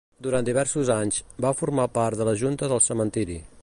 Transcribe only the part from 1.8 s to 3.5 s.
part de la junta del cementiri.